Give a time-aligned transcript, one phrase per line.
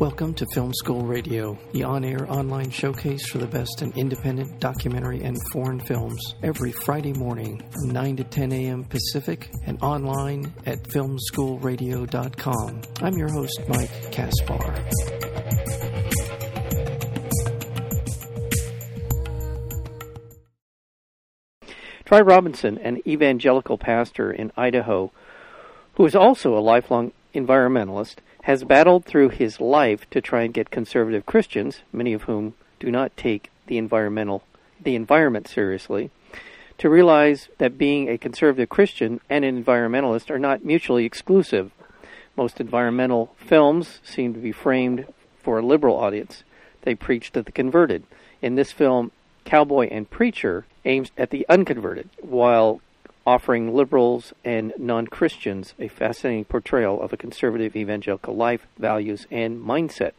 [0.00, 4.60] Welcome to Film School Radio, the on air online showcase for the best in independent
[4.60, 8.84] documentary and foreign films, every Friday morning from 9 to 10 a.m.
[8.84, 12.82] Pacific and online at filmschoolradio.com.
[13.02, 14.88] I'm your host, Mike Kaspar.
[22.04, 25.10] Tri Robinson, an evangelical pastor in Idaho,
[25.94, 30.70] who is also a lifelong environmentalist, has battled through his life to try and get
[30.70, 34.42] conservative Christians, many of whom do not take the environmental
[34.82, 36.10] the environment seriously,
[36.78, 41.72] to realize that being a conservative Christian and an environmentalist are not mutually exclusive.
[42.38, 45.04] Most environmental films seem to be framed
[45.42, 46.42] for a liberal audience.
[46.82, 48.04] They preach to the converted.
[48.40, 49.12] In this film,
[49.44, 52.80] Cowboy and Preacher aims at the unconverted, while
[53.28, 59.62] offering liberals and non Christians a fascinating portrayal of a conservative evangelical life, values, and
[59.62, 60.12] mindset.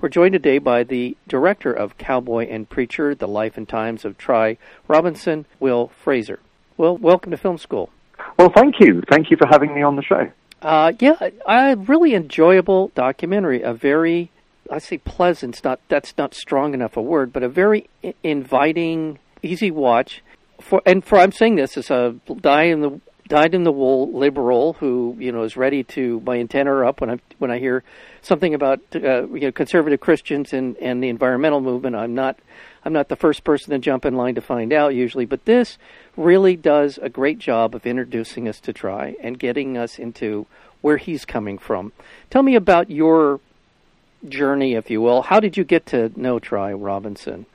[0.00, 4.18] We're joined today by the director of Cowboy and Preacher, The Life and Times of
[4.18, 6.40] Tri Robinson, Will Fraser.
[6.76, 7.90] Well, welcome to Film School.
[8.36, 9.02] Well, thank you.
[9.08, 10.28] Thank you for having me on the show.
[10.60, 13.62] Uh, yeah, a really enjoyable documentary.
[13.62, 14.32] A very,
[14.68, 15.62] I say pleasant.
[15.62, 17.88] Not that's not strong enough a word, but a very
[18.24, 20.20] inviting, easy watch
[20.60, 24.12] for and for I'm saying this as a die in the dyed in the wool
[24.12, 27.58] liberal who you know is ready to my antenna are up when I when I
[27.58, 27.82] hear
[28.22, 31.96] something about uh, you know conservative Christians and and the environmental movement.
[31.96, 32.38] I'm not
[32.84, 35.78] I'm not the first person to jump in line to find out usually, but this
[36.16, 40.46] really does a great job of introducing us to Tri and getting us into
[40.82, 41.92] where he's coming from.
[42.28, 43.40] Tell me about your
[44.28, 45.22] journey, if you will.
[45.22, 47.46] How did you get to know Tri Robinson?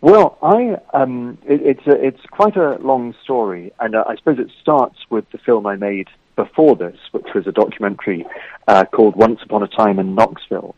[0.00, 4.38] Well, I um, it, it's a, it's quite a long story, and uh, I suppose
[4.38, 8.26] it starts with the film I made before this, which was a documentary
[8.66, 10.74] uh, called Once Upon a Time in Knoxville,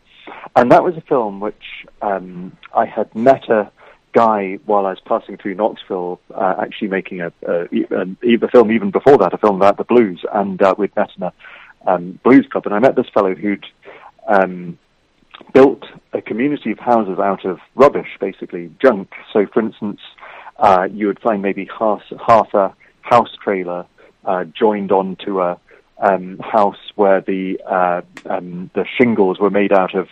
[0.57, 3.71] and that was a film which um, I had met a
[4.13, 8.91] guy while I was passing through Knoxville, uh, actually making a, a, a, film even
[8.91, 11.33] before that, a film about the blues, and uh, we'd met in a
[11.87, 13.67] um, blues club, and I met this fellow who'd
[14.27, 14.79] um,
[15.53, 19.13] built a community of houses out of rubbish, basically junk.
[19.33, 20.01] So, for instance,
[20.59, 23.87] uh, you would find maybe half, half a house trailer
[24.25, 25.59] uh, joined onto a
[26.03, 30.09] um, house where the uh, um, the shingles were made out of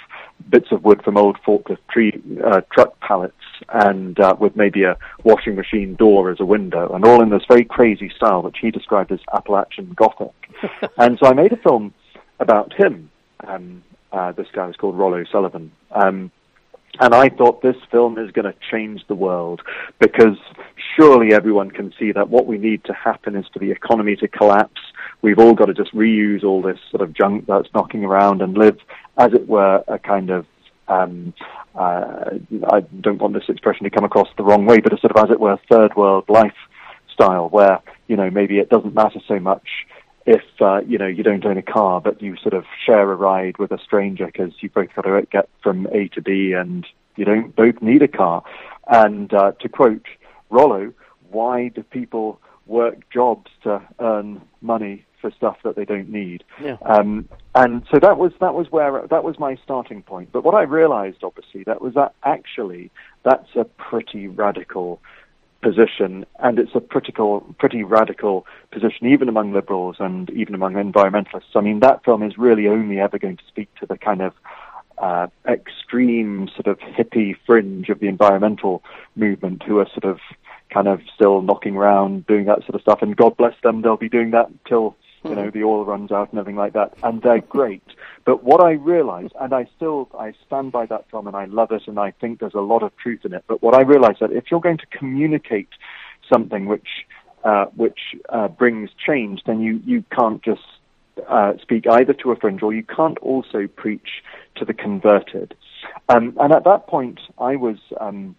[0.49, 3.35] bits of wood from old forklift tree uh, truck pallets,
[3.71, 7.43] and uh, with maybe a washing machine door as a window, and all in this
[7.49, 10.33] very crazy style, which he described as Appalachian Gothic.
[10.99, 11.93] and so I made a film
[12.39, 13.11] about him.
[13.47, 13.83] Um,
[14.13, 15.73] uh, this guy was called Rollo Sullivan.
[15.91, 16.31] Um,
[16.99, 19.63] and I thought this film is going to change the world
[20.01, 20.37] because
[20.97, 24.29] surely everyone can see that what we need to happen is for the economy to
[24.29, 24.81] collapse.
[25.23, 28.59] We've all got to just reuse all this sort of junk that's knocking around and
[28.59, 28.79] live,
[29.17, 30.47] as it were, a kind of
[30.89, 31.33] um,
[31.75, 32.31] uh,
[32.69, 35.25] I don't want this expression to come across the wrong way, but a sort of,
[35.25, 39.67] as it were, third world lifestyle where, you know, maybe it doesn't matter so much
[40.27, 43.17] if uh, you know you don't own a car, but you sort of share a
[43.17, 46.87] ride with a stranger because you both got to get from A to B, and
[47.17, 48.43] you don't both need a car.
[48.87, 50.07] And uh, to quote
[50.51, 50.93] Rollo,
[51.31, 56.45] why do people work jobs to earn money for stuff that they don't need?
[56.63, 56.77] Yeah.
[56.83, 60.31] Um, and so that was that was where that was my starting point.
[60.33, 62.91] But what I realized, obviously, that was that actually
[63.25, 65.01] that's a pretty radical
[65.63, 67.13] position, and it's a pretty,
[67.59, 71.55] pretty radical position, even among liberals and even among environmentalists.
[71.55, 74.33] I mean, that film is really only ever going to speak to the kind of
[74.99, 78.83] uh, extreme sort of hippie fringe of the environmental
[79.17, 80.19] movement who are sort of
[80.71, 83.03] kind of still knocking around doing that sort of stuff.
[83.03, 86.31] And God bless them, they'll be doing that until you know, the oil runs out
[86.31, 87.83] and everything like that, and they're great.
[88.25, 91.73] But what I realize, and I still, I stand by that film and I love
[91.73, 94.17] it and I think there's a lot of truth in it, but what I realize
[94.21, 95.69] that if you're going to communicate
[96.33, 96.89] something which,
[97.45, 97.99] uh, which
[98.29, 100.63] uh, brings change, then you, you can't just
[101.29, 104.23] uh, speak either to a fringe or you can't also preach
[104.57, 105.55] to the converted.
[106.09, 108.37] Um, and at that point, I was, um,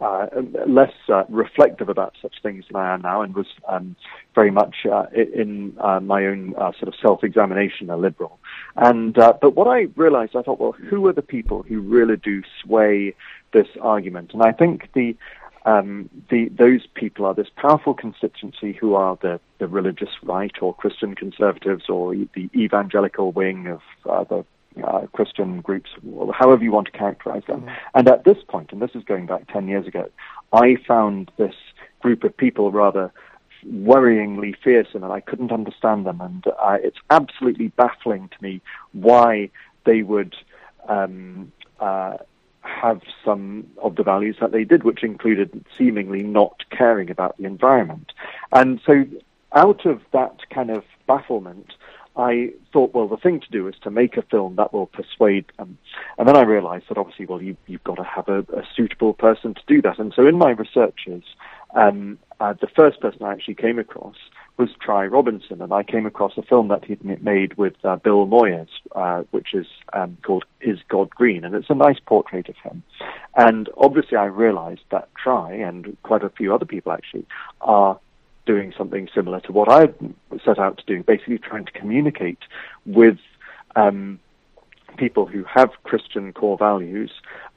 [0.00, 0.26] uh,
[0.66, 3.96] less uh, reflective about such things than I am now, and was um,
[4.34, 8.38] very much uh, in uh, my own uh, sort of self-examination a liberal.
[8.76, 12.16] And uh, but what I realised, I thought, well, who are the people who really
[12.16, 13.14] do sway
[13.52, 14.32] this argument?
[14.32, 15.16] And I think the
[15.66, 20.74] um, the, those people are this powerful constituency who are the, the religious right or
[20.74, 24.44] Christian conservatives or the evangelical wing of uh, the
[24.84, 25.90] uh, Christian groups,
[26.32, 27.62] however you want to characterize them.
[27.62, 27.74] Mm-hmm.
[27.94, 30.08] And at this point, and this is going back 10 years ago,
[30.52, 31.54] I found this
[32.00, 33.12] group of people rather
[33.66, 36.20] worryingly fearsome and I couldn't understand them.
[36.20, 38.60] And uh, it's absolutely baffling to me
[38.92, 39.50] why
[39.84, 40.34] they would
[40.88, 42.18] um, uh,
[42.62, 47.44] have some of the values that they did, which included seemingly not caring about the
[47.44, 48.12] environment.
[48.52, 49.04] And so,
[49.52, 51.72] out of that kind of bafflement,
[52.16, 55.46] I thought, well, the thing to do is to make a film that will persuade
[55.58, 55.78] them.
[56.18, 59.14] And then I realized that obviously, well, you, have got to have a, a, suitable
[59.14, 59.98] person to do that.
[59.98, 61.22] And so in my researches,
[61.74, 64.16] um, uh, the first person I actually came across
[64.56, 68.26] was Tri Robinson, and I came across a film that he'd made with uh, Bill
[68.26, 72.56] Moyers, uh, which is um, called Is God Green, and it's a nice portrait of
[72.56, 72.82] him.
[73.36, 77.26] And obviously, I realized that Tri and quite a few other people actually
[77.62, 77.98] are
[78.52, 79.80] doing something similar to what I
[80.44, 82.42] set out to do, basically trying to communicate
[82.84, 83.18] with
[83.76, 84.18] um,
[84.96, 87.12] people who have Christian core values,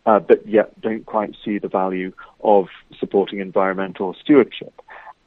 [0.06, 2.12] uh, but yet don't quite see the value
[2.44, 2.68] of
[3.00, 4.76] supporting environmental stewardship.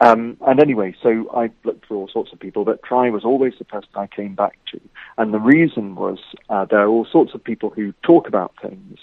[0.00, 3.54] Um, and anyway, so I looked for all sorts of people, but Tri was always
[3.58, 4.80] the person I came back to.
[5.18, 8.98] And the reason was uh, there are all sorts of people who talk about things,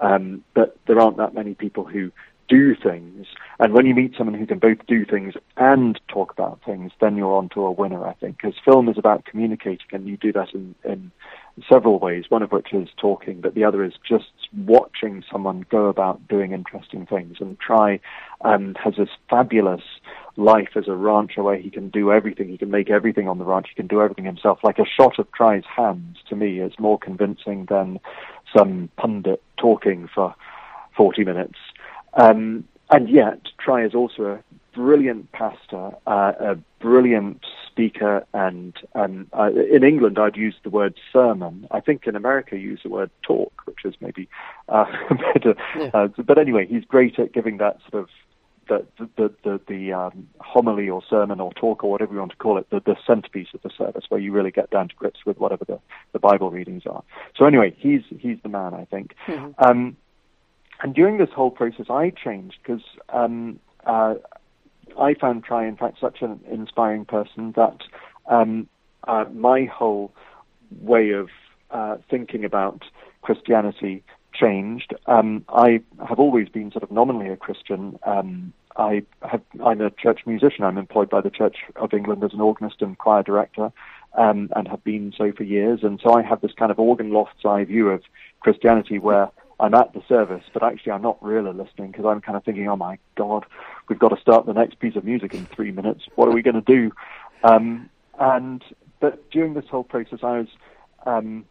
[0.00, 2.10] um, but there aren't that many people who
[2.48, 3.26] do things.
[3.58, 7.16] And when you meet someone who can both do things and talk about things, then
[7.16, 8.38] you're onto a winner, I think.
[8.38, 11.10] Because film is about communicating, and you do that in, in
[11.68, 15.86] several ways, one of which is talking, but the other is just watching someone go
[15.86, 17.38] about doing interesting things.
[17.40, 18.00] And Tri
[18.42, 19.82] um, has this fabulous
[20.36, 22.48] life as a rancher where he can do everything.
[22.48, 23.66] He can make everything on the ranch.
[23.70, 24.60] He can do everything himself.
[24.62, 27.98] Like a shot of Tri's hands, to me, is more convincing than
[28.56, 30.34] some pundit talking for
[30.96, 31.58] 40 minutes.
[32.14, 34.42] Um, and yet, Tri is also a
[34.74, 40.94] brilliant pastor, uh, a brilliant speaker, and um, uh, in England I'd use the word
[41.12, 41.66] sermon.
[41.70, 44.28] I think in America you use the word talk, which is maybe
[44.68, 44.86] uh,
[45.34, 45.54] better.
[45.76, 45.90] Yeah.
[45.92, 48.08] Uh, but anyway, he's great at giving that sort of
[48.68, 52.36] the the the, the um, homily or sermon or talk or whatever you want to
[52.36, 55.26] call it, the, the centerpiece of the service, where you really get down to grips
[55.26, 55.78] with whatever the,
[56.12, 57.02] the Bible readings are.
[57.36, 59.14] So anyway, he's he's the man, I think.
[59.26, 59.52] Mm-hmm.
[59.58, 59.96] Um,
[60.82, 64.14] and during this whole process, I changed because um, uh,
[64.98, 67.78] I found Tri, in fact, such an inspiring person that
[68.26, 68.68] um,
[69.06, 70.12] uh, my whole
[70.80, 71.28] way of
[71.70, 72.84] uh, thinking about
[73.22, 74.94] Christianity changed.
[75.06, 77.98] Um, I have always been sort of nominally a Christian.
[78.04, 79.02] Um, I
[79.64, 80.64] I'm a church musician.
[80.64, 83.72] I'm employed by the Church of England as an organist and choir director,
[84.16, 85.80] um, and have been so for years.
[85.82, 88.02] And so I have this kind of organ loft's eye view of
[88.40, 89.30] Christianity where
[89.60, 92.68] I'm at the service, but actually I'm not really listening because I'm kind of thinking,
[92.68, 93.44] oh my God,
[93.88, 96.04] we've got to start the next piece of music in three minutes.
[96.14, 96.92] What are we going to do?
[97.42, 98.62] Um, and
[99.00, 100.48] but during this whole process, I was
[101.06, 101.44] um,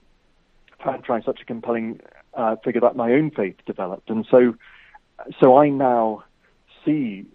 [1.04, 2.00] trying, such a compelling
[2.34, 4.56] uh, figure that my own faith developed, and so
[5.40, 6.24] so I now
[6.86, 7.26] see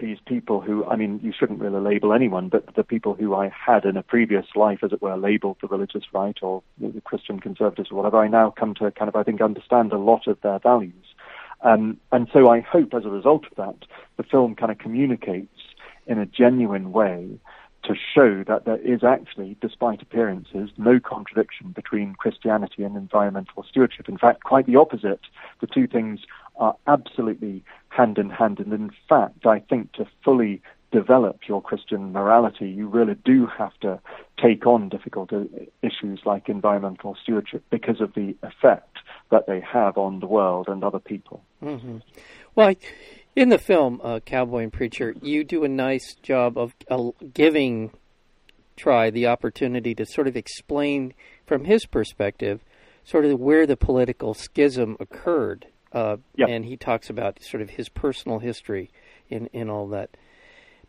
[0.00, 3.48] these people who, I mean, you shouldn't really label anyone, but the people who I
[3.48, 7.40] had in a previous life, as it were, labeled the religious right or the Christian
[7.40, 10.40] conservatives or whatever, I now come to kind of, I think, understand a lot of
[10.42, 10.92] their values.
[11.62, 15.58] Um, and so I hope as a result of that, the film kind of communicates
[16.06, 17.38] in a genuine way
[17.84, 24.08] to show that there is actually, despite appearances, no contradiction between Christianity and environmental stewardship.
[24.08, 25.20] In fact, quite the opposite.
[25.60, 26.20] The two things
[26.58, 28.60] are absolutely hand in hand.
[28.60, 30.60] And in fact, I think to fully
[30.90, 34.00] develop your Christian morality, you really do have to
[34.42, 35.30] take on difficult
[35.82, 38.98] issues like environmental stewardship because of the effect
[39.30, 41.42] that they have on the world and other people.
[41.62, 41.98] Mm-hmm.
[42.54, 42.74] Well,
[43.36, 47.92] in the film uh, Cowboy and Preacher, you do a nice job of uh, giving
[48.76, 51.12] Tri the opportunity to sort of explain
[51.46, 52.60] from his perspective
[53.04, 55.66] sort of where the political schism occurred
[55.98, 56.48] uh, yep.
[56.48, 58.90] And he talks about sort of his personal history
[59.28, 60.10] in, in all that.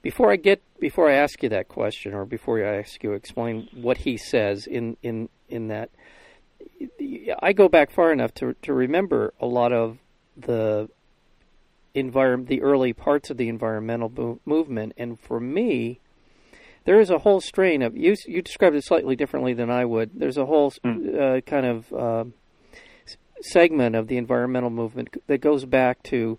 [0.03, 3.67] Before I get before I ask you that question, or before I ask you explain
[3.73, 5.89] what he says in in in that,
[7.41, 9.97] I go back far enough to to remember a lot of
[10.37, 10.89] the
[11.93, 15.99] environment, the early parts of the environmental movement, and for me,
[16.85, 18.15] there is a whole strain of you.
[18.25, 20.11] You described it slightly differently than I would.
[20.13, 21.37] There's a whole mm.
[21.37, 22.25] uh, kind of uh,
[23.41, 26.37] segment of the environmental movement that goes back to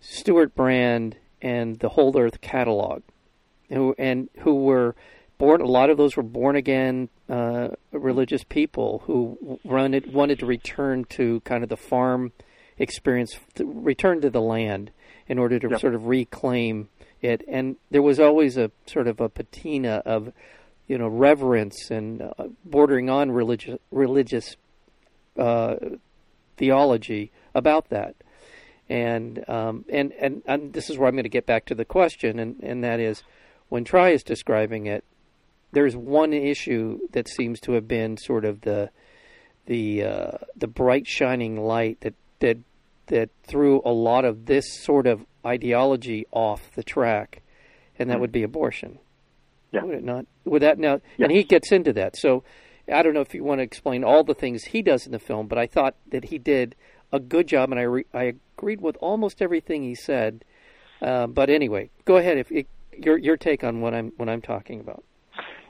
[0.00, 3.02] Stewart Brand and the Whole Earth Catalog,
[3.68, 4.94] who and who were
[5.38, 5.60] born.
[5.60, 11.04] A lot of those were born again uh, religious people who wanted wanted to return
[11.10, 12.32] to kind of the farm
[12.78, 14.90] experience, to return to the land
[15.28, 15.80] in order to yep.
[15.80, 16.88] sort of reclaim
[17.20, 17.42] it.
[17.48, 20.32] And there was always a sort of a patina of
[20.86, 24.56] you know reverence and uh, bordering on religious religious
[25.38, 25.76] uh,
[26.62, 28.14] theology about that.
[28.88, 31.84] And, um, and, and, and this is where I'm going to get back to the
[31.84, 33.24] question, and, and that is
[33.68, 35.02] when Tri is describing it,
[35.72, 38.90] there's one issue that seems to have been sort of the
[39.66, 42.58] the uh, the bright shining light that that
[43.06, 47.42] that threw a lot of this sort of ideology off the track,
[47.98, 48.20] and that mm.
[48.20, 48.98] would be abortion.
[49.72, 49.84] Yeah.
[49.84, 50.26] Would it not?
[50.44, 51.00] Would that now?
[51.16, 51.28] Yes.
[51.28, 52.16] And he gets into that.
[52.16, 52.44] So
[52.92, 55.18] I don't know if you want to explain all the things he does in the
[55.18, 56.74] film, but I thought that he did
[57.12, 60.44] a good job, and I re- I agreed with almost everything he said.
[61.00, 62.38] Uh, but anyway, go ahead.
[62.38, 65.04] If it, your your take on what I'm what I'm talking about.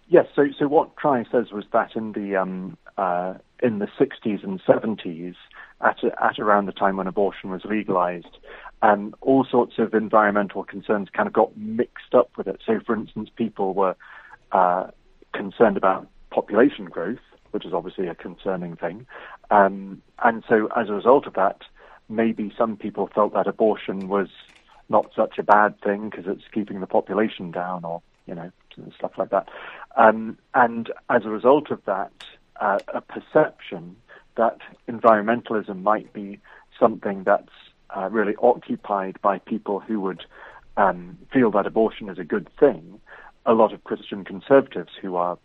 [0.08, 0.26] Yes.
[0.36, 4.60] So so what Tri says was that in the um, uh, in the 60s and
[4.62, 5.34] 70s,
[5.80, 8.38] at at around the time when abortion was legalized,
[8.82, 12.60] um, all sorts of environmental concerns kind of got mixed up with it.
[12.66, 13.96] So, for instance, people were
[14.50, 14.88] uh,
[15.32, 19.06] concerned about population growth, which is obviously a concerning thing.
[19.50, 21.60] Um, and so as a result of that,
[22.08, 24.28] maybe some people felt that abortion was
[24.88, 28.50] not such a bad thing because it's keeping the population down or, you know,
[28.96, 29.48] stuff like that.
[29.96, 32.12] Um, and as a result of that,
[32.60, 33.96] uh, a perception
[34.36, 34.58] that
[34.88, 36.38] environmentalism might be
[36.78, 37.52] something that's
[37.96, 40.24] uh, really occupied by people who would
[40.76, 43.00] um, feel that abortion is a good thing
[43.46, 45.38] a lot of Christian conservatives who are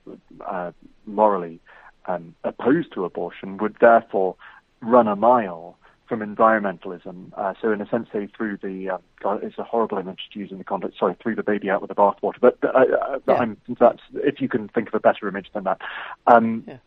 [0.46, 0.72] uh,
[1.06, 1.60] morally
[2.06, 4.36] um, opposed to abortion would therefore
[4.82, 5.78] run a mile
[6.08, 7.32] from environmentalism.
[7.36, 10.40] Uh, so, in a sense, they threw the uh, God, it's a horrible image to
[10.40, 11.00] use in the context.
[11.00, 12.40] Sorry, threw the baby out with the bathwater.
[12.40, 13.46] But uh, uh yeah.
[13.80, 15.82] that's if you can think of a better image than that.
[16.28, 16.78] Um, yeah.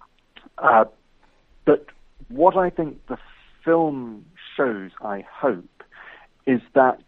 [0.59, 0.85] Uh,
[1.65, 1.87] but
[2.29, 3.19] what I think the
[3.65, 4.25] film
[4.57, 5.85] shows, I hope,
[6.47, 7.03] is that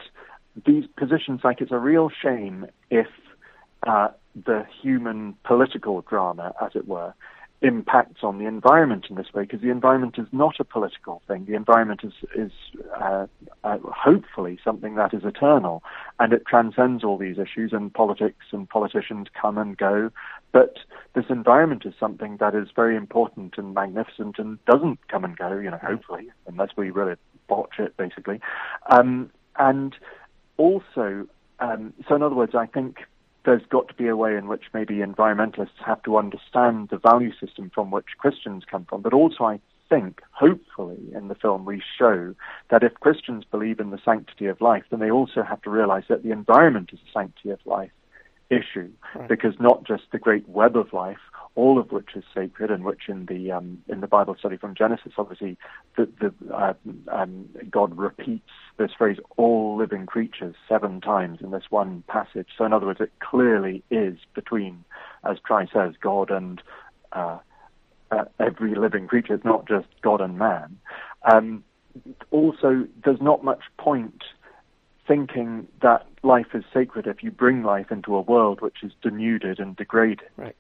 [0.67, 3.07] these positions, like it's a real shame if
[3.87, 7.15] uh, the human political drama, as it were,
[7.63, 11.45] impacts on the environment in this way, because the environment is not a political thing.
[11.45, 12.51] The environment is, is
[13.01, 13.27] uh,
[13.63, 15.83] uh, hopefully something that is eternal,
[16.19, 20.11] and it transcends all these issues, and politics and politicians come and go.
[20.51, 20.79] But
[21.15, 25.57] this environment is something that is very important and magnificent and doesn't come and go,
[25.57, 27.15] you know, hopefully, unless we really
[27.49, 28.41] botch it, basically.
[28.91, 29.95] Um, and
[30.57, 31.29] also,
[31.61, 32.97] um, so in other words, I think
[33.45, 37.33] there's got to be a way in which maybe environmentalists have to understand the value
[37.39, 39.03] system from which Christians come from.
[39.03, 42.35] But also, I think, hopefully, in the film, we show
[42.71, 46.05] that if Christians believe in the sanctity of life, then they also have to realize
[46.09, 47.91] that the environment is a sanctity of life
[48.53, 49.29] issue, right.
[49.29, 51.19] because not just the great web of life,
[51.55, 54.75] all of which is sacred, and which in the um, in the Bible study from
[54.75, 55.59] Genesis, obviously,
[55.97, 56.75] the, the uh,
[57.11, 62.49] um, God repeats this phrase "all living creatures" seven times in this one passage.
[62.57, 64.85] So, in other words, it clearly is between,
[65.29, 66.63] as Tri says, God and
[67.13, 67.39] uh,
[68.11, 69.35] uh, every living creature.
[69.35, 70.79] It's not just God and man.
[71.31, 71.65] Um,
[72.31, 74.23] also, there's not much point
[75.07, 79.59] thinking that life is sacred if you bring life into a world which is denuded
[79.59, 80.29] and degraded.
[80.37, 80.57] Right.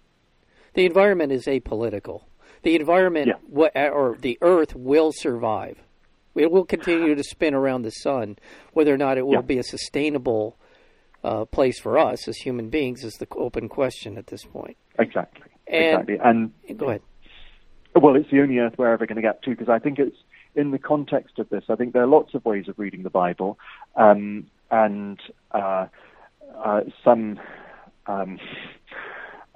[0.74, 2.24] The environment is apolitical.
[2.62, 3.88] The environment yeah.
[3.88, 5.78] or the Earth will survive.
[6.34, 8.38] It will continue to spin around the sun.
[8.72, 9.42] Whether or not it will yeah.
[9.42, 10.56] be a sustainable
[11.22, 14.76] uh, place for us as human beings is the open question at this point.
[14.98, 15.50] Exactly.
[15.66, 16.18] And, exactly.
[16.22, 17.02] And go ahead.
[17.94, 20.16] Well, it's the only Earth we're ever going to get to because I think it's
[20.54, 21.64] in the context of this.
[21.68, 23.58] I think there are lots of ways of reading the Bible,
[23.96, 25.18] um, and
[25.52, 25.86] uh,
[26.56, 27.40] uh, some.
[28.06, 28.38] Um,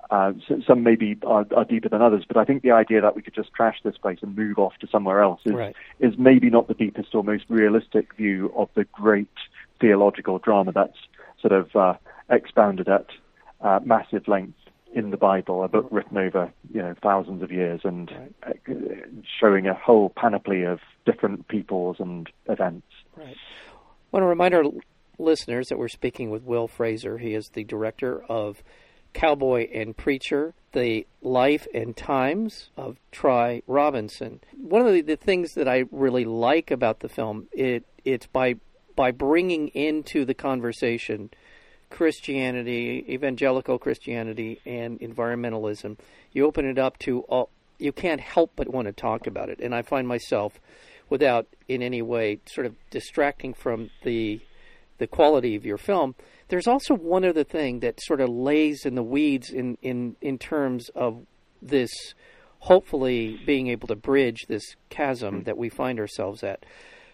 [0.09, 0.33] uh,
[0.65, 3.35] some maybe are, are, deeper than others, but I think the idea that we could
[3.35, 5.75] just trash this place and move off to somewhere else is, right.
[5.99, 9.26] is maybe not the deepest or most realistic view of the great
[9.81, 10.97] theological drama that's
[11.41, 11.95] sort of uh,
[12.31, 13.07] expounded at
[13.62, 14.55] uh, massive length
[14.97, 18.11] in the Bible, a book written over you know thousands of years and
[18.45, 18.61] right.
[18.67, 18.73] Uh,
[19.38, 22.87] showing a whole panoply of different peoples and events.
[23.15, 23.37] Right.
[23.37, 24.65] I want to remind our
[25.19, 27.19] listeners that we're speaking with Will Fraser.
[27.19, 28.62] He is the director of
[29.12, 34.41] Cowboy and Preacher, The Life and Times of Tri Robinson.
[34.57, 38.57] One of the, the things that I really like about the film, it it's by
[38.95, 41.31] by bringing into the conversation
[41.90, 45.99] Christianity, evangelical Christianity, and environmentalism.
[46.33, 47.50] You open it up to all.
[47.78, 50.59] You can't help but want to talk about it, and I find myself,
[51.11, 54.40] without in any way sort of distracting from the
[54.99, 56.14] the quality of your film,
[56.49, 60.38] there's also one other thing that sort of lays in the weeds in, in, in
[60.38, 61.26] terms of
[61.61, 61.90] this
[62.61, 65.43] hopefully being able to bridge this chasm hmm.
[65.43, 66.64] that we find ourselves at.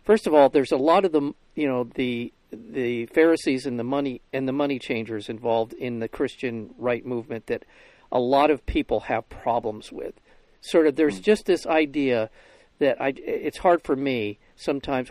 [0.04, 3.84] First of all, there's a lot of the you know the the Pharisees and the
[3.84, 7.64] money and the money changers involved in the Christian right movement that
[8.10, 10.14] a lot of people have problems with.
[10.60, 11.22] Sort of, there's hmm.
[11.22, 12.30] just this idea
[12.78, 15.10] that I it's hard for me sometimes.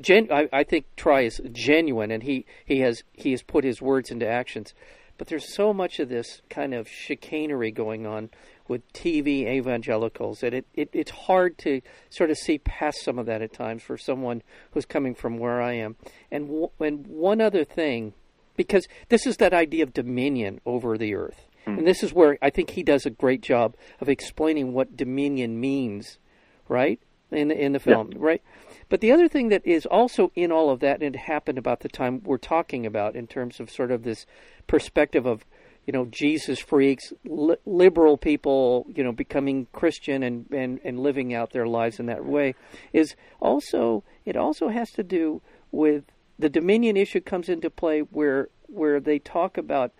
[0.00, 3.82] Gen, I, I think Tri is genuine, and he, he has he has put his
[3.82, 4.74] words into actions.
[5.18, 8.30] but there's so much of this kind of chicanery going on
[8.72, 13.26] with TV evangelicals that it, it it's hard to sort of see past some of
[13.26, 15.96] that at times for someone who's coming from where I am.
[16.30, 18.14] And w- and one other thing,
[18.56, 21.76] because this is that idea of dominion over the earth, mm.
[21.76, 25.60] and this is where I think he does a great job of explaining what dominion
[25.60, 26.18] means,
[26.66, 26.98] right?
[27.30, 28.18] In the, in the film, yeah.
[28.20, 28.42] right?
[28.88, 31.80] But the other thing that is also in all of that, and it happened about
[31.80, 34.24] the time we're talking about in terms of sort of this
[34.66, 35.44] perspective of
[35.86, 41.34] you know Jesus freaks, li- liberal people, you know, becoming Christian and, and and living
[41.34, 42.54] out their lives in that way
[42.92, 46.04] is also it also has to do with
[46.38, 49.92] the dominion issue comes into play where where they talk about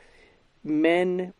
[0.64, 1.32] men,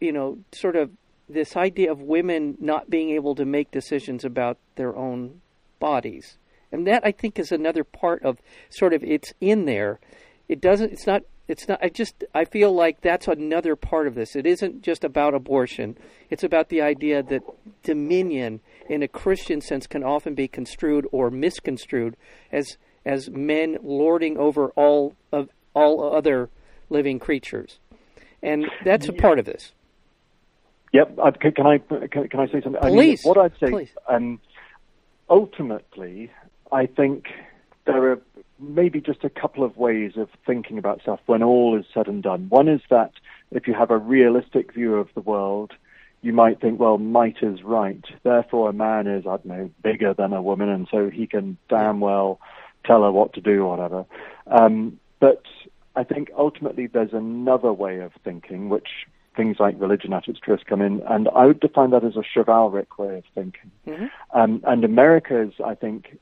[0.00, 0.90] you know, sort of
[1.28, 5.40] this idea of women not being able to make decisions about their own
[5.78, 6.38] bodies.
[6.72, 8.38] And that I think is another part of
[8.68, 10.00] sort of it's in there.
[10.48, 11.80] It doesn't it's not it's not.
[11.82, 12.24] I just.
[12.34, 14.36] I feel like that's another part of this.
[14.36, 15.96] It isn't just about abortion.
[16.30, 17.42] It's about the idea that
[17.82, 22.16] dominion, in a Christian sense, can often be construed or misconstrued
[22.52, 26.50] as as men lording over all of all other
[26.88, 27.78] living creatures,
[28.42, 29.72] and that's a part of this.
[30.92, 31.18] Yep.
[31.18, 32.80] Uh, can, can, I can, can, I say something?
[32.80, 33.24] Please.
[33.24, 33.70] I mean, what I'd say.
[33.70, 33.90] Please.
[34.08, 34.40] Um,
[35.28, 36.30] ultimately,
[36.72, 37.26] I think
[37.86, 38.20] there are
[38.60, 42.22] maybe just a couple of ways of thinking about stuff when all is said and
[42.22, 42.48] done.
[42.48, 43.12] One is that
[43.50, 45.72] if you have a realistic view of the world,
[46.22, 48.04] you might think, well, might is right.
[48.22, 51.56] Therefore, a man is, I don't know, bigger than a woman, and so he can
[51.68, 52.38] damn well
[52.84, 54.04] tell her what to do or whatever.
[54.46, 55.42] Um, but
[55.96, 58.88] I think ultimately there's another way of thinking, which
[59.36, 62.22] things like religion at its truest come in, and I would define that as a
[62.34, 63.70] chivalric way of thinking.
[63.86, 64.38] Mm-hmm.
[64.38, 66.18] Um, and America is, I think,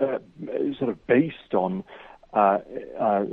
[0.00, 0.18] uh,
[0.78, 1.84] sort of based on
[2.32, 2.58] uh,
[3.00, 3.24] uh,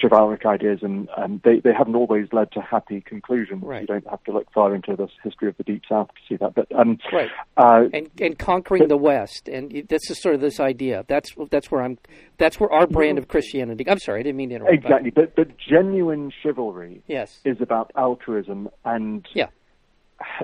[0.00, 3.62] chivalric ideas, and, and they, they haven't always led to happy conclusions.
[3.62, 3.82] Right.
[3.82, 6.36] You don't have to look far into the history of the Deep South to see
[6.36, 6.54] that.
[6.54, 10.40] But um, right, uh, and and conquering but, the West, and that's just sort of
[10.40, 11.04] this idea.
[11.08, 11.98] That's that's where I'm.
[12.38, 13.84] That's where our brand of Christianity.
[13.88, 14.74] I'm sorry, I didn't mean to interrupt.
[14.74, 17.40] Exactly, but but genuine chivalry yes.
[17.44, 19.48] is about altruism and yeah.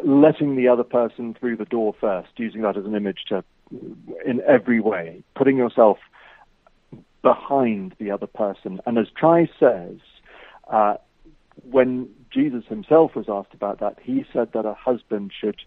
[0.05, 3.43] letting the other person through the door first, using that as an image to
[4.25, 5.99] in every way, putting yourself
[7.23, 8.81] behind the other person.
[8.87, 9.99] And as Tri says,
[10.71, 10.97] uh,
[11.71, 15.61] when Jesus himself was asked about that, he said that a husband should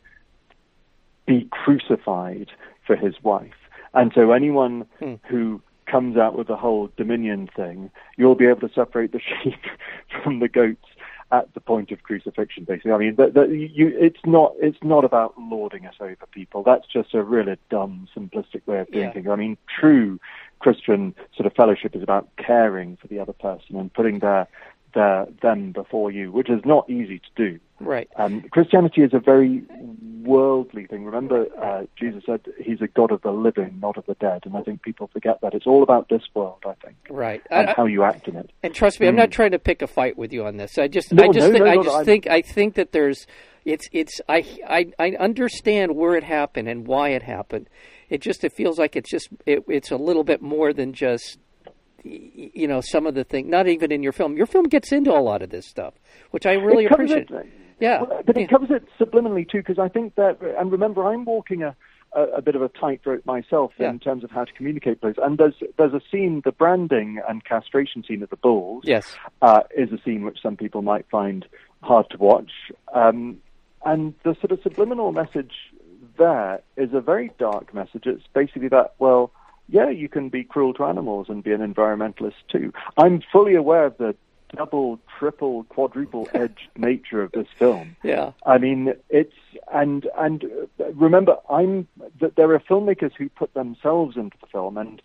[1.25, 2.51] be crucified
[2.85, 3.53] for his wife.
[3.93, 5.15] And so anyone hmm.
[5.27, 9.59] who comes out with the whole dominion thing, you'll be able to separate the sheep
[10.23, 10.85] from the goats
[11.31, 12.91] at the point of crucifixion, basically.
[12.91, 16.63] I mean, the, the, you, it's not it's not about lording us over people.
[16.63, 19.13] That's just a really dumb, simplistic way of doing yeah.
[19.13, 19.27] things.
[19.27, 20.19] I mean, true
[20.59, 24.47] Christian sort of fellowship is about caring for the other person and putting their
[24.93, 27.59] their them before you, which is not easy to do.
[27.79, 28.09] Right.
[28.15, 29.63] Um, Christianity is a very
[30.25, 31.05] worldly thing.
[31.05, 34.55] Remember, uh, Jesus said he's a God of the living, not of the dead, and
[34.55, 35.53] I think people forget that.
[35.53, 38.49] It's all about this world, I think, right, and I, how you act in it.
[38.63, 39.09] And trust me, mm.
[39.09, 40.77] I'm not trying to pick a fight with you on this.
[40.77, 43.27] I just, no, I just, no, no, I just think, I think that there's,
[43.65, 47.69] it's, it's, I, I, I understand where it happened and why it happened.
[48.09, 51.39] It just, it feels like it's just, it, it's a little bit more than just
[52.07, 55.11] you know some of the thing not even in your film your film gets into
[55.11, 55.95] a lot of this stuff
[56.29, 57.27] which i really appreciate
[57.79, 58.43] yeah well, but yeah.
[58.43, 61.75] it covers it subliminally too because i think that and remember i'm walking a
[62.15, 63.89] a, a bit of a tightrope myself yeah.
[63.89, 65.15] in terms of how to communicate those.
[65.21, 68.83] And there's there's a scene, the branding and castration scene of the bulls.
[68.85, 71.45] Yes, uh, is a scene which some people might find
[71.83, 72.51] hard to watch.
[72.93, 73.41] Um,
[73.85, 75.53] and the sort of subliminal message
[76.17, 78.03] there is a very dark message.
[78.05, 79.31] It's basically that well
[79.67, 82.71] yeah, you can be cruel to animals and be an environmentalist too.
[82.97, 84.15] I'm fully aware of the
[84.55, 87.95] double, triple, quadruple edged nature of this film.
[88.03, 88.31] Yeah.
[88.45, 89.35] I mean, it's
[89.73, 90.45] and and
[90.79, 91.87] uh, remember, I'm
[92.19, 95.01] that there are filmmakers who put themselves into the film, and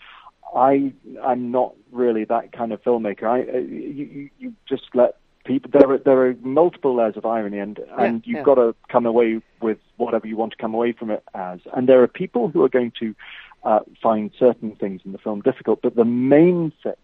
[0.54, 3.24] I I'm not really that kind of filmmaker.
[3.24, 7.58] I uh, you, you just let people there are there are multiple layers of irony,
[7.58, 10.92] and and yeah, you've got to come away with whatever you want to come away
[10.92, 11.60] from it as.
[11.74, 13.14] And there are people who are going to
[13.62, 15.82] uh, find certain things in the film difficult.
[15.82, 16.94] But the main thing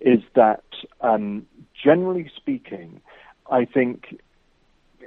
[0.00, 0.64] is that,
[1.02, 1.46] um,
[1.82, 3.00] generally speaking,
[3.50, 4.20] I think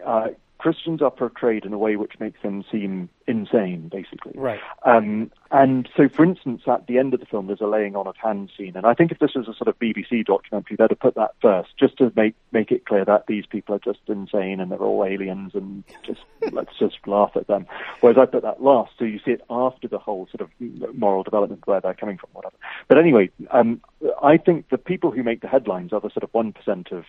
[0.05, 0.29] uh,
[0.63, 4.31] Christians are portrayed in a way which makes them seem insane, basically.
[4.33, 4.61] Right.
[4.85, 8.07] Um, and so, for instance, at the end of the film, there's a laying on
[8.07, 10.89] of hands scene, and I think if this was a sort of BBC documentary, they'd
[10.89, 13.99] have put that first, just to make make it clear that these people are just
[14.07, 16.21] insane and they're all aliens, and just
[16.53, 17.67] let's just laugh at them.
[17.99, 21.23] Whereas I put that last, so you see it after the whole sort of moral
[21.23, 22.55] development where they're coming from, whatever.
[22.87, 23.81] But anyway, um,
[24.23, 27.03] I think the people who make the headlines are the sort of one percent of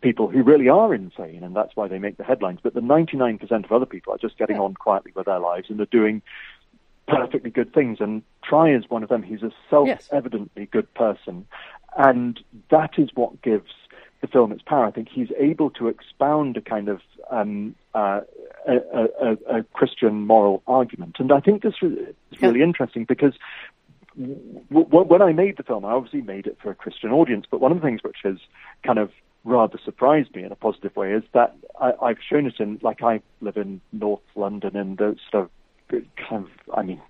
[0.00, 2.60] people who really are insane, and that's why they make the headlines.
[2.62, 5.78] But the 99% of other people are just getting on quietly with their lives and
[5.78, 6.22] they're doing
[7.08, 7.98] perfectly good things.
[8.00, 9.22] And Tri is one of them.
[9.22, 11.46] He's a self-evidently good person,
[11.96, 12.38] and
[12.70, 13.72] that is what gives
[14.20, 14.86] the film its power.
[14.86, 18.20] I think he's able to expound a kind of um, uh,
[18.66, 18.76] a,
[19.20, 23.34] a, a Christian moral argument, and I think this is really interesting because
[24.16, 27.44] when I made the film, I obviously made it for a Christian audience.
[27.50, 28.38] But one of the things which has
[28.82, 29.10] kind of
[29.46, 33.02] rather surprised me in a positive way is that I, I've shown it in, like,
[33.02, 35.50] I live in North London in the sort of
[36.16, 37.00] kind of, I mean,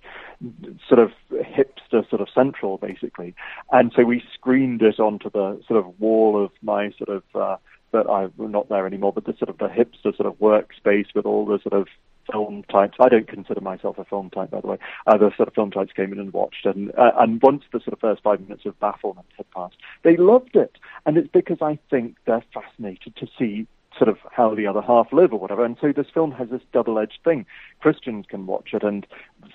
[0.86, 3.34] sort of hipster, sort of central, basically.
[3.72, 7.56] And so we screened it onto the sort of wall of my sort of, uh,
[7.92, 11.24] that I'm not there anymore, but the sort of the hipster sort of workspace with
[11.24, 11.88] all the sort of
[12.30, 12.96] film types.
[13.00, 14.78] I don't consider myself a film type, by the way.
[15.06, 17.80] Uh, the sort of film types came in and watched, and uh, and once the
[17.80, 21.58] sort of first five minutes of bafflement had passed, they loved it, and it's because
[21.60, 25.64] I think they're fascinated to see sort of how the other half live or whatever.
[25.64, 27.46] And so this film has this double-edged thing.
[27.80, 29.06] Christians can watch it and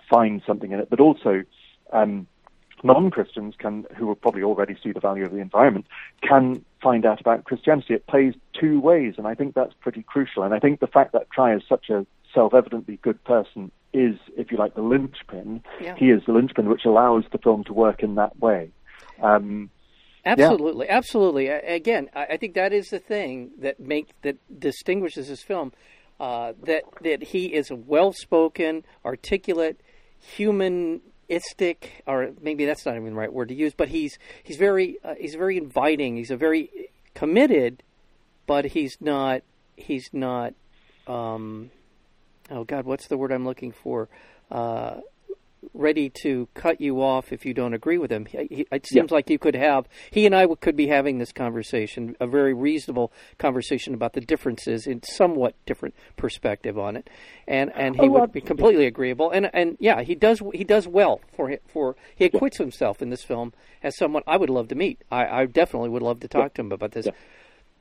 [0.09, 1.43] find something in it, but also.
[1.93, 2.27] Um,
[2.83, 5.85] non-Christians can, who will probably already see the value of the environment,
[6.21, 7.93] can find out about Christianity.
[7.93, 10.43] It plays two ways, and I think that's pretty crucial.
[10.43, 14.51] And I think the fact that Tri is such a self-evidently good person is, if
[14.51, 15.63] you like, the linchpin.
[15.81, 15.95] Yeah.
[15.95, 18.71] He is the linchpin which allows the film to work in that way.
[19.21, 19.69] Um,
[20.23, 21.47] Absolutely, absolutely.
[21.47, 25.73] Again, I I think that is the thing that make that distinguishes this film.
[26.19, 29.81] Uh, that that he is a well-spoken, articulate,
[30.19, 33.73] humanistic, or maybe that's not even the right word to use.
[33.73, 36.17] But he's he's very uh, he's very inviting.
[36.17, 36.69] He's a very
[37.15, 37.81] committed,
[38.45, 39.41] but he's not
[39.75, 40.53] he's not.
[41.07, 41.71] Um,
[42.51, 44.09] oh God, what's the word I'm looking for?
[44.51, 44.97] Uh,
[45.73, 48.25] ready to cut you off if you don't agree with him.
[48.25, 52.15] He, it seems like you could have he and I could be having this conversation,
[52.19, 57.09] a very reasonable conversation about the differences in somewhat different perspective on it,
[57.47, 59.29] and and he Oh, would be completely agreeable.
[59.29, 63.23] And and yeah, he does he does well for for he acquits himself in this
[63.23, 65.03] film as someone I would love to meet.
[65.11, 67.05] I, I definitely would love to talk to him about this.
[67.05, 67.11] Yeah.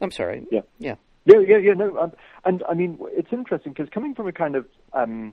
[0.03, 0.47] I'm sorry.
[0.51, 0.63] Yeah.
[0.79, 0.95] Yeah.
[1.31, 1.75] Yeah, yeah, yeah.
[1.75, 2.13] No, um,
[2.45, 5.33] and I mean, it's interesting because coming from a kind of um,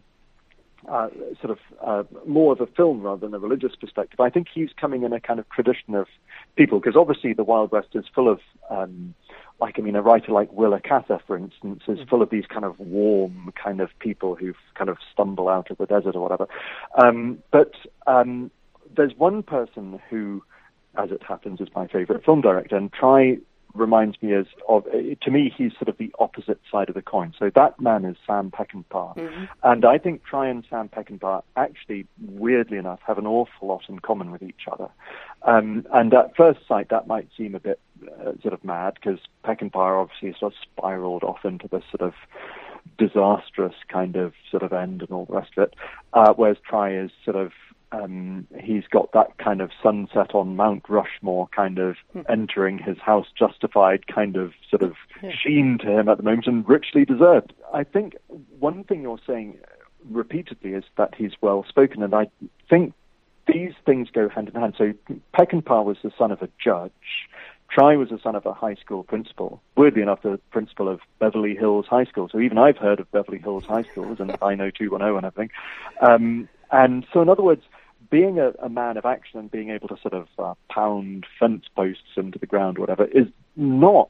[0.87, 1.09] uh,
[1.41, 4.69] sort of uh, more of a film rather than a religious perspective, I think he's
[4.79, 6.07] coming in a kind of tradition of
[6.55, 8.39] people because obviously the Wild West is full of.
[8.69, 9.15] Um,
[9.59, 12.63] like I mean, a writer like Willa Cather, for instance, is full of these kind
[12.63, 16.47] of warm kind of people who kind of stumble out of the desert or whatever.
[16.95, 17.73] Um, but
[18.05, 18.51] um,
[18.95, 20.43] there's one person who,
[20.95, 23.37] as it happens, is my favourite film director, and Tri
[23.77, 27.33] reminds me as of to me he's sort of the opposite side of the coin.
[27.37, 32.77] So that man is Sam Peckinpah, and I think Tri and Sam Peckinpah actually, weirdly
[32.77, 34.89] enough, have an awful lot in common with each other.
[35.43, 37.79] Um, and at first sight, that might seem a bit
[38.19, 42.13] uh, sort of mad because Peckinpah obviously sort of spiraled off into this sort of
[42.97, 45.73] disastrous kind of sort of end and all the rest of it.
[46.13, 47.51] Uh, whereas Tri is sort of
[47.91, 51.95] um, he's got that kind of sunset on Mount Rushmore kind of
[52.29, 54.93] entering his house justified kind of sort of
[55.31, 57.53] sheen to him at the moment and richly deserved.
[57.73, 58.17] I think
[58.59, 59.59] one thing you're saying
[60.09, 62.27] repeatedly is that he's well spoken, and I
[62.69, 62.93] think
[63.47, 64.75] these things go hand in hand.
[64.77, 64.93] So
[65.33, 66.91] Peckinpah was the son of a judge.
[67.69, 69.61] Tri was the son of a high school principal.
[69.75, 72.29] Weirdly enough, the principal of Beverly Hills High School.
[72.29, 75.49] So even I've heard of Beverly Hills High Schools and I know 210 and everything.
[76.01, 77.63] Um, and so in other words,
[78.09, 81.65] being a, a man of action and being able to sort of uh, pound fence
[81.75, 84.09] posts into the ground or whatever is not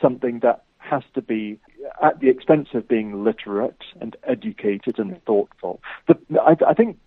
[0.00, 1.58] something that has to be
[2.02, 5.80] at the expense of being literate and educated and thoughtful.
[6.08, 6.98] The, I, I think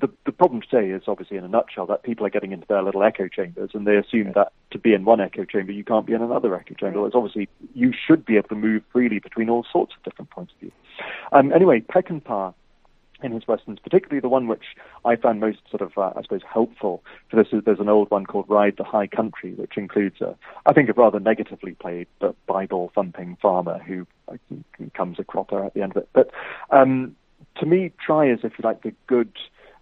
[0.00, 2.82] the, the problem today is obviously in a nutshell that people are getting into their
[2.82, 6.06] little echo chambers and they assume that to be in one echo chamber you can't
[6.06, 7.00] be in another echo chamber.
[7.00, 10.52] Whereas obviously you should be able to move freely between all sorts of different points
[10.54, 10.72] of view.
[11.32, 12.54] Um, anyway, Peckinpah
[13.22, 14.64] in his westerns, particularly the one which
[15.04, 17.52] I found most sort of, uh, I suppose, helpful for this.
[17.52, 20.34] Is, there's an old one called Ride the High Country, which includes, a,
[20.66, 24.06] I think, a rather negatively played but Bible thumping farmer who
[24.78, 26.08] becomes a cropper at the end of it.
[26.12, 26.30] But
[26.70, 27.16] um,
[27.58, 29.32] to me, Tri is, if you like, the good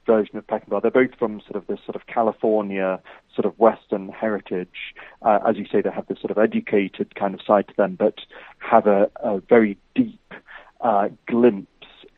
[0.07, 0.83] version of Peckinpah.
[0.83, 3.01] They're both from sort of this sort of California
[3.35, 4.95] sort of Western heritage.
[5.23, 7.97] Uh, as you say, they have this sort of educated kind of side to them,
[7.99, 8.19] but
[8.59, 10.35] have a, a very deep
[10.81, 11.69] uh, glimpse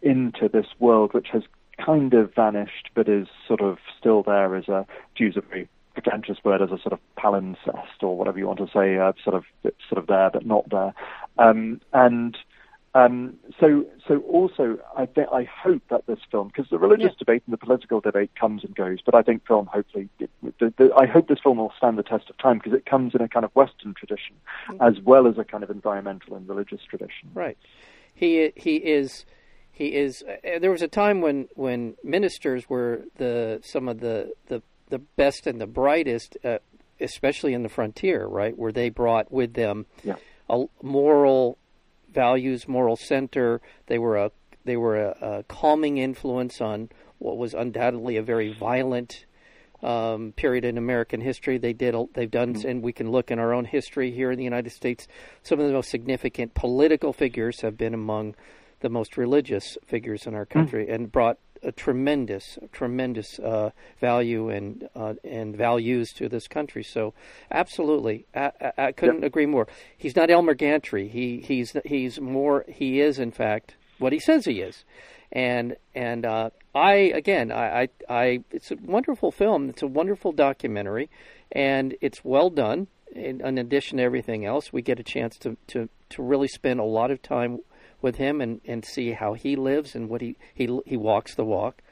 [0.03, 1.43] into this world which has
[1.85, 5.69] kind of vanished, but is sort of still there as a, to use a very
[5.95, 9.37] pretentious word, as a sort of palimpsest or whatever you want to say, uh, sort
[9.37, 10.95] of it's sort of there but not there.
[11.39, 12.37] Um, and
[12.95, 17.19] Um, so, so also, I think I hope that this film, because the religious Yeah.
[17.19, 20.73] debate and the political debate comes and goes, but I think film, hopefully, it, the,
[20.79, 23.21] the, I hope this film will stand the test of time because it comes in
[23.21, 24.35] a kind of Western tradition,
[24.81, 27.29] as well as a kind of environmental and religious tradition.
[27.35, 27.59] Right.
[28.15, 29.27] He he is
[29.77, 30.23] he is.
[30.27, 34.99] Uh, there was a time when when ministers were the some of the the the
[34.99, 36.59] best and the brightest, uh,
[37.01, 40.17] especially in the frontier, right, where they brought with them Yeah.
[40.49, 41.59] a moral
[42.11, 43.61] values, moral center.
[43.87, 44.31] They were a
[44.65, 49.27] they were a, a calming influence on what was undoubtedly a very violent
[49.83, 51.59] um, period in American history.
[51.59, 54.45] They did they've done, and we can look in our own history here in the
[54.45, 55.07] United States.
[55.43, 58.35] Some of the most significant political figures have been among
[58.81, 64.89] the most religious figures in our country, and brought a tremendous, tremendous uh, value and
[64.95, 66.83] uh, and values to this country.
[66.85, 67.15] So,
[67.51, 69.67] absolutely, I, I, I couldn't agree more.
[69.97, 71.09] He's not Elmer Gantry.
[71.09, 72.65] He he's he's more.
[72.69, 74.85] He is in fact what he says he is,
[75.33, 79.69] and and uh, I again I, I I it's a wonderful film.
[79.69, 81.11] It's a wonderful documentary,
[81.53, 82.89] and it's well done.
[83.13, 86.81] In, in addition to everything else, we get a chance to, to, to really spend
[86.81, 87.61] a lot of time
[88.03, 91.45] with him and, and see how he lives and what he, he he walks the
[91.45, 91.83] walk.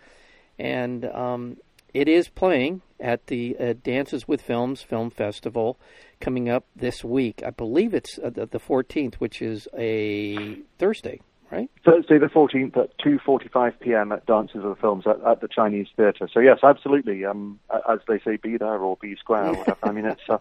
[0.59, 1.57] And um,
[1.93, 5.79] it is playing at the uh, Dances with Films Film Festival
[6.21, 7.43] coming up this week.
[7.45, 11.71] I believe it's uh, the the 14th, which is a Thursday, right?
[11.85, 14.13] Thursday the 14th at 2.45 p.m.
[14.13, 16.29] at Dances with Films at, at the Chinese Theatre.
[16.33, 17.25] So yes, absolutely.
[17.25, 19.77] Um, as they say, be there or be square or.
[19.83, 20.39] I mean, it's, uh,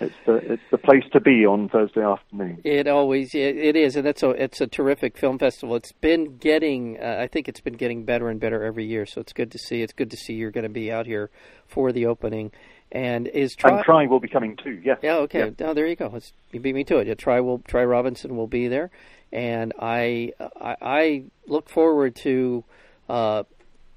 [0.00, 2.60] it's, the, it's the place to be on Thursday afternoon.
[2.64, 5.76] It always it, it is, and that's a it's a terrific film festival.
[5.76, 9.06] It's been getting, uh, I think it's been getting better and better every year.
[9.06, 9.82] So it's good to see.
[9.82, 11.30] It's good to see you're going to be out here
[11.66, 12.52] for the opening.
[12.90, 14.98] And is try, And Tri will be coming too, yes.
[15.02, 15.52] yeah okay.
[15.60, 16.10] Oh, there you go.
[16.14, 17.06] It's, you beat me to it.
[17.06, 18.90] Yeah, Tri will Tri Robinson will be there,
[19.32, 22.64] and I I, I look forward to.
[23.08, 23.44] Uh,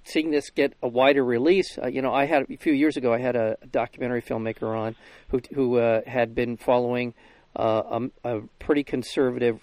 [0.04, 3.14] seeing this get a wider release, uh, you know, I had a few years ago.
[3.14, 4.96] I had a documentary filmmaker on
[5.30, 7.14] who who uh, had been following
[7.56, 9.60] uh, a, a pretty conservative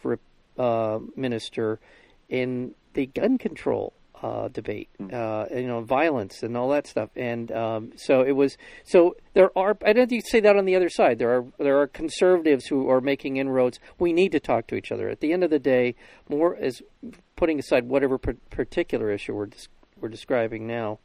[0.59, 1.81] uh, minister
[2.29, 7.11] in the gun control uh, debate, uh, you know, violence and all that stuff.
[7.15, 8.57] And um, so it was.
[8.85, 9.77] So there are.
[9.85, 11.19] I don't think you say that on the other side.
[11.19, 13.79] There are there are conservatives who are making inroads.
[13.99, 15.09] We need to talk to each other.
[15.09, 15.95] At the end of the day,
[16.29, 16.83] more is
[17.37, 19.69] putting aside whatever par- particular issue we're dis-
[20.01, 20.99] we're describing now.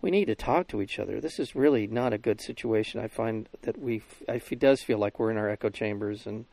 [0.00, 1.20] We need to talk to each other.
[1.20, 3.00] This is really not a good situation.
[3.00, 6.44] I find that we, it does feel like we're in our echo chambers, and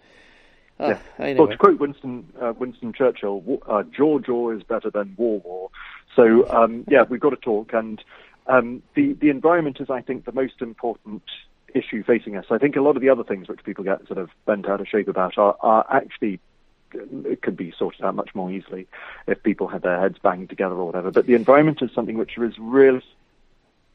[0.80, 1.52] uh, Well, anyway.
[1.52, 5.70] to quote Winston uh, Winston Churchill, uh, "Jaw jaw is better than war war."
[6.16, 8.02] So um, yeah, we've got to talk, and
[8.48, 11.24] um, the the environment is, I think, the most important
[11.76, 12.46] issue facing us.
[12.52, 14.82] I think a lot of the other things which people get sort of bent out
[14.82, 16.40] of shape about are, are actually
[16.94, 18.88] it could be sorted out much more easily
[19.28, 21.12] if people had their heads banged together or whatever.
[21.12, 23.04] But the environment is something which is really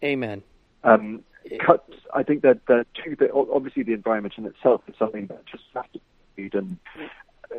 [0.03, 0.43] Amen.
[0.85, 1.23] um,
[1.61, 1.93] cuts.
[2.15, 3.17] I think that the two.
[3.33, 6.01] Obviously, the environment in itself is something that just has to
[6.35, 6.79] be done.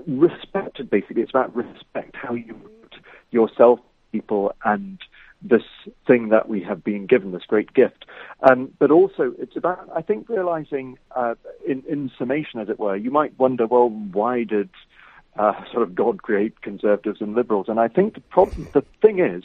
[0.05, 2.15] Respected, basically, it's about respect.
[2.15, 2.55] How you
[3.31, 3.79] yourself,
[4.11, 4.99] people, and
[5.41, 5.63] this
[6.05, 8.05] thing that we have been given, this great gift.
[8.41, 11.35] Um, but also, it's about, I think, realizing, uh,
[11.67, 14.69] in, in summation, as it were, you might wonder, well, why did
[15.37, 17.67] uh, sort of God create conservatives and liberals?
[17.69, 19.43] And I think the problem, the thing is,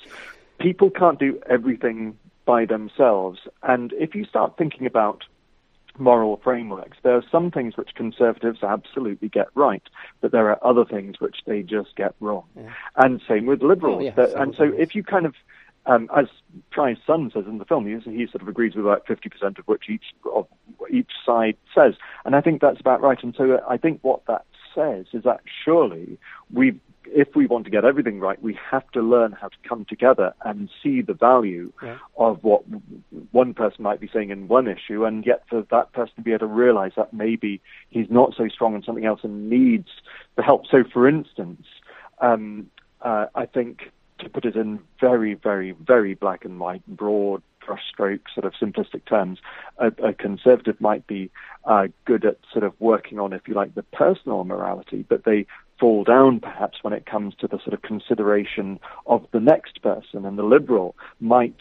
[0.58, 3.40] people can't do everything by themselves.
[3.62, 5.24] And if you start thinking about
[5.98, 9.82] moral frameworks, there are some things which conservatives absolutely get right,
[10.20, 12.44] but there are other things which they just get wrong.
[12.56, 12.72] Yeah.
[12.96, 14.00] And same with liberals.
[14.00, 15.34] Oh, yeah, That- and so if you kind of
[15.86, 16.26] um, as
[16.70, 19.66] Tri's son says in the film, he, he sort of agrees with about 50% of
[19.66, 20.46] which each of
[20.90, 23.20] each side says, and I think that's about right.
[23.22, 24.44] And so I think what that
[24.74, 26.18] says is that surely
[26.52, 29.84] we, if we want to get everything right, we have to learn how to come
[29.84, 31.98] together and see the value Yeah.
[32.16, 32.62] of what
[33.32, 36.32] one person might be saying in one issue, and yet for that person to be
[36.32, 39.88] able to realize that maybe he's not so strong in something else and needs
[40.36, 40.66] the help.
[40.66, 41.66] So, for instance,
[42.20, 47.42] um, uh, I think to put it in very, very, very black and white, broad
[47.66, 49.38] brushstroke, sort of simplistic terms,
[49.78, 51.30] a, a conservative might be
[51.64, 55.46] uh, good at sort of working on, if you like, the personal morality, but they
[55.78, 60.24] fall down perhaps when it comes to the sort of consideration of the next person,
[60.24, 61.60] and the liberal might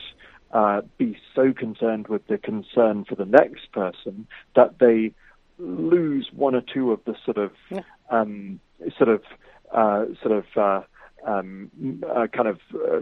[0.52, 5.12] uh, be so concerned with the concern for the next person that they
[5.58, 7.82] lose one or two of the sort of Yeah.
[8.10, 8.60] um,
[8.98, 9.24] sort of
[9.72, 10.82] uh, sort of uh,
[11.26, 11.72] um,
[12.10, 13.02] uh, kind of uh,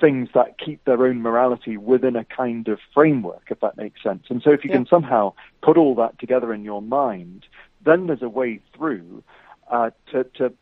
[0.00, 4.24] things that keep their own morality within a kind of framework, if that makes sense.
[4.30, 4.76] And so, if you Yeah.
[4.78, 7.46] can somehow put all that together in your mind,
[7.84, 9.22] then there's a way through.
[9.70, 10.52] uh, to, to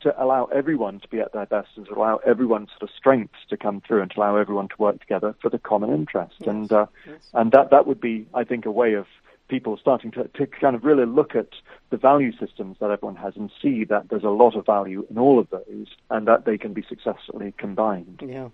[0.00, 3.40] to allow everyone to be at their best and to allow everyone's sort of strengths
[3.50, 6.36] to come through and to allow everyone to work together for the common interest.
[6.38, 7.16] Yes, and uh, yes.
[7.34, 9.06] and that that would be, I think, a way of
[9.48, 11.48] people starting to, to kind of really look at
[11.90, 15.18] the value systems that everyone has and see that there's a lot of value in
[15.18, 18.20] all of those and that they can be successfully combined.
[18.26, 18.48] Yeah.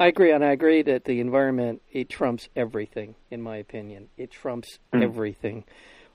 [0.00, 4.08] I agree, and I agree that the environment it trumps everything, in my opinion.
[4.16, 5.02] It trumps Mm.
[5.02, 5.64] everything.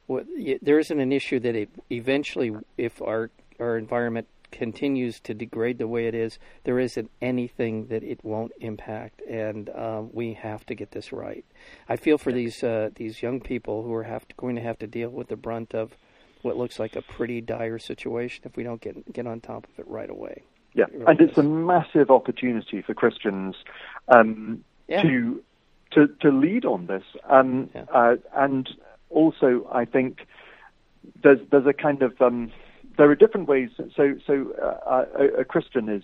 [0.07, 5.33] What, y- there isn't an issue that it eventually, if our our environment continues to
[5.33, 10.33] degrade the way it is, there isn't anything that it won't impact, and um, we
[10.35, 11.43] have to get this right.
[11.89, 14.79] I feel for these uh, these young people who are have to, going to have
[14.79, 15.97] to deal with the brunt of
[16.43, 19.79] what looks like a pretty dire situation if we don't get get on top of
[19.79, 20.43] it right away.
[20.75, 23.55] Yeah, It really and it's a massive opportunity for Christians
[24.07, 25.01] um, Yeah.
[25.01, 25.43] to
[25.91, 27.85] to to lead on this, um, Yeah.
[27.93, 28.69] uh, and
[29.09, 30.25] also I think
[31.21, 32.51] there's there's a kind of um,
[32.97, 33.69] there are different ways.
[33.95, 36.03] So so uh, a, a Christian is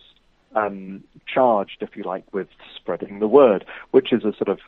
[0.56, 4.60] um, charged, if you like, with spreading the word, which is a sort of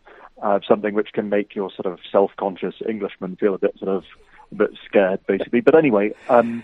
[0.42, 4.04] uh, something which can make your sort of self-conscious Englishman feel a bit sort of
[4.52, 5.62] a bit scared, basically.
[5.62, 6.14] But anyway.
[6.30, 6.64] Um,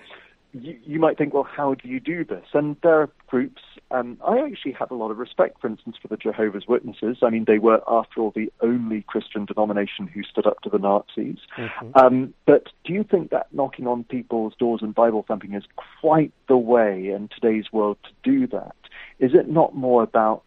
[0.54, 2.46] you, you might think, well, how do you do this?
[2.54, 3.62] And there are groups.
[3.90, 7.18] Um, I actually have a lot of respect, for instance, for the Jehovah's Witnesses.
[7.24, 10.78] I mean, they were, after all, the only Christian denomination who stood up to the
[10.78, 11.38] Nazis.
[11.56, 11.92] Mhm.
[11.96, 15.64] Um, but do you think that knocking on people's doors and Bible thumping is
[16.02, 18.76] quite the way in today's world to do that?
[19.20, 20.44] Is it not more about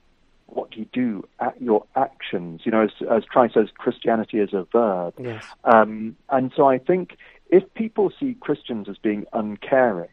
[0.47, 2.63] what you do at your actions?
[2.65, 5.15] You know, as, as Christ says, Christianity is a verb.
[5.19, 5.45] Yes.
[5.65, 7.17] Um, and so I think
[7.49, 10.11] if people see Christians as being uncaring,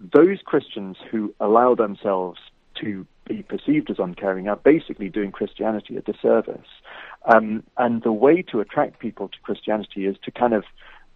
[0.00, 2.38] those Christians who allow themselves
[2.80, 6.68] to be perceived as uncaring are basically doing Christianity a disservice.
[7.24, 10.64] Um, and the way to attract people to Christianity is to kind of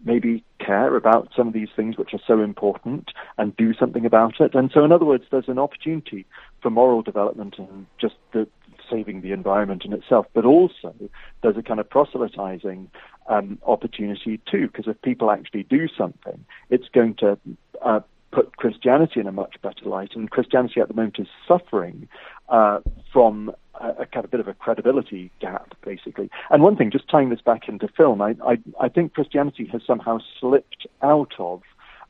[0.03, 4.41] maybe care about some of these things which are so important and do something about
[4.41, 4.55] it.
[4.55, 6.25] And so, in other words, there's an opportunity
[6.61, 8.47] for moral development and just the
[8.89, 10.93] saving the environment in itself, but also
[11.41, 12.89] there's a kind of proselytizing
[13.27, 17.39] um, opportunity too, because if people actually do something, it's going to
[17.81, 20.11] uh, put Christianity in a much better light.
[20.15, 22.07] And Christianity at the moment is suffering
[22.49, 22.79] uh,
[23.11, 26.29] from a, a kind of bit of a credibility gap, basically.
[26.49, 29.81] And one thing, just tying this back into film, I, I, I think Christianity has
[29.85, 31.61] somehow slipped out of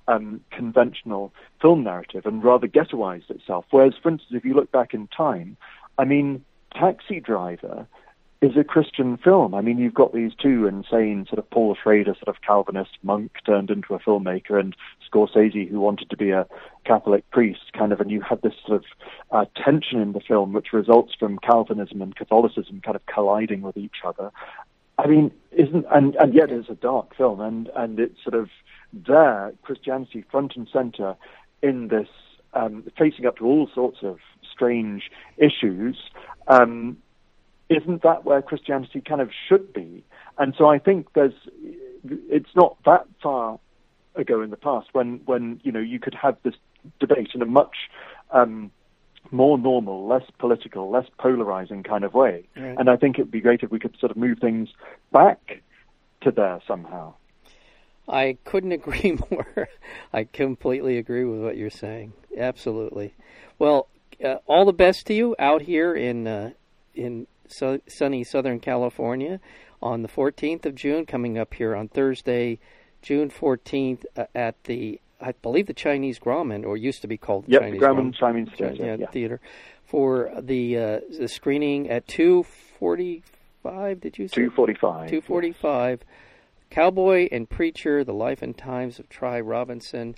[0.08, 3.66] um, conventional film narrative and rather ghettoized itself.
[3.72, 5.58] Whereas, for instance, if you look back in time,
[5.98, 7.88] I mean, Taxi Driver
[8.42, 9.54] is a Christian film.
[9.54, 13.34] I mean, you've got these two insane sort of Paul Schrader sort of Calvinist monk
[13.46, 14.76] turned into a filmmaker, and
[15.08, 16.48] Scorsese who wanted to be a
[16.84, 18.86] Catholic priest, kind of, and you have this sort of
[19.30, 23.78] uh, tension in the film which results from Calvinism and Catholicism kind of colliding with
[23.78, 24.32] each other.
[24.98, 28.50] I mean, isn't and and yet it's a dark film, and and it's sort of
[28.92, 31.16] there Christianity front and center
[31.62, 32.10] in this
[32.54, 34.18] um, facing up to all sorts of
[34.52, 35.98] strange issues.
[36.48, 36.98] Um,
[37.72, 40.04] isn't that where Christianity kind of should be?
[40.38, 41.34] And so I think there's,
[42.04, 43.60] it's not that far
[44.16, 46.56] ago in the past when, when you know, you could have this
[47.00, 47.76] debate in a much
[48.32, 48.72] um,
[49.32, 52.44] more normal, less political, less polarizing kind of way.
[52.56, 52.76] Right.
[52.78, 54.70] And I think it would be great if we could sort of move things
[55.12, 55.62] back
[56.22, 57.14] to there somehow.
[58.08, 59.70] I couldn't agree more.
[60.12, 62.14] I completely agree with what you're saying.
[62.38, 63.14] Absolutely.
[63.60, 63.88] Well,
[64.24, 66.52] uh, all the best to you out here in uh,
[66.94, 69.40] in su- sunny Southern California
[69.82, 72.60] on the 14th of June, coming up here on Thursday,
[73.02, 77.46] June 14th uh, at the I believe the Chinese Grauman, or used to be called
[77.46, 79.08] the Yep, Chinese the Grauman Chinese Theatre, yeah, yeah.
[79.08, 79.40] theater
[79.86, 84.00] for the uh, the screening at 2:45.
[84.00, 84.36] Did you say?
[84.36, 85.10] 245.
[85.10, 86.04] 245.
[86.70, 90.16] Cowboy and Preacher, The Life and Times of Tri Robinson.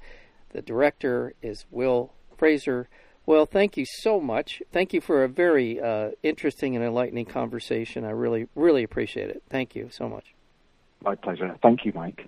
[0.51, 2.87] The director is Will Fraser.
[3.25, 4.61] Well, thank you so much.
[4.71, 8.03] Thank you for a very uh, interesting and enlightening conversation.
[8.03, 9.43] I really, really appreciate it.
[9.49, 10.33] Thank you so much.
[11.01, 11.55] My pleasure.
[11.61, 12.27] Thank you, Mike.